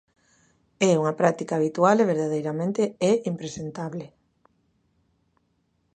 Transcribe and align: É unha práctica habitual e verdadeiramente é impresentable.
É 0.89 0.91
unha 1.01 1.17
práctica 1.19 1.57
habitual 1.57 1.95
e 1.99 2.09
verdadeiramente 2.13 2.83
é 3.11 3.13
impresentable. 3.31 4.05